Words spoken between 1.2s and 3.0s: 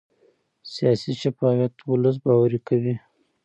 شفافیت ولس باوري کوي